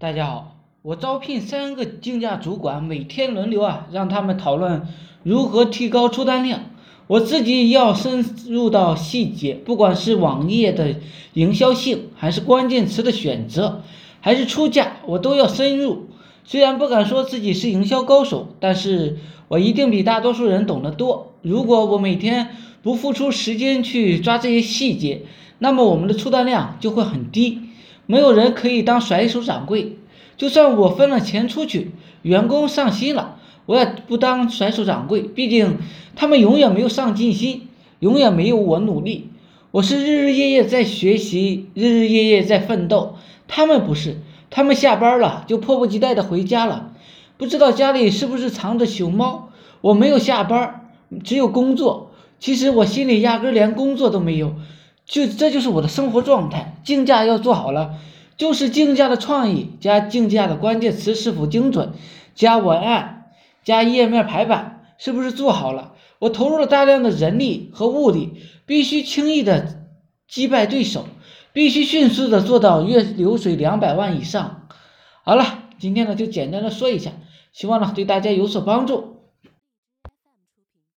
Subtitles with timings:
[0.00, 4.86] 大家好，我招聘三个竞价主管，每天轮流啊，让他们讨论
[5.24, 6.60] 如何提高出单量。
[7.08, 10.94] 我自己要深入到细节，不管是网页的
[11.32, 13.82] 营销性，还是关键词的选择，
[14.20, 16.06] 还是出价，我都要深入。
[16.44, 19.18] 虽然不敢说自己是营销高手，但是
[19.48, 21.32] 我一定比大多数人懂得多。
[21.42, 22.50] 如果我每天
[22.84, 25.22] 不付出时间去抓这些细节，
[25.58, 27.60] 那么我们的出单量就会很低。
[28.06, 29.96] 没有人可以当甩手掌柜，
[30.36, 33.36] 就算我分了钱出去，员工上心了。
[33.66, 35.76] 我也不当甩手掌柜，毕竟
[36.16, 37.68] 他们永远没有上进心，
[38.00, 39.28] 永远没有我努力。
[39.70, 43.16] 我是日日夜夜在学习，日日夜夜在奋斗。
[43.46, 44.16] 他们不是，
[44.48, 46.92] 他们下班了就迫不及待的回家了，
[47.36, 49.50] 不知道家里是不是藏着熊猫。
[49.82, 50.88] 我没有下班，
[51.22, 52.10] 只有工作。
[52.40, 54.54] 其实我心里压根连工作都没有，
[55.08, 56.76] 就这就是我的生活状态。
[56.84, 57.94] 竞价要做好了，
[58.36, 61.94] 就是竞价的创意加竞价的关键词是否精准，
[62.34, 63.14] 加文案。
[63.64, 65.92] 加页面排版是不是做好了？
[66.20, 69.84] 我投入了大量的人力和物力，必须轻易的
[70.26, 71.04] 击败对手，
[71.52, 74.68] 必须迅速的做到月流水两百万以上。
[75.22, 77.12] 好了，今天呢就简单的说一下，
[77.52, 79.17] 希望呢对大家有所帮助。